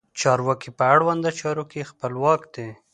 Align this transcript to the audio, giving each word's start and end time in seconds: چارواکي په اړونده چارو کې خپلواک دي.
چارواکي 0.19 0.69
په 0.77 0.83
اړونده 0.93 1.29
چارو 1.39 1.63
کې 1.71 1.87
خپلواک 1.91 2.41
دي. 2.55 2.69